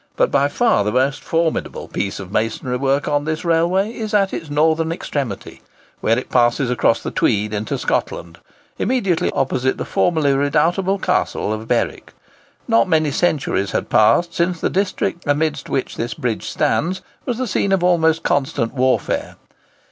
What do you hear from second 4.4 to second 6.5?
northern extremity, where it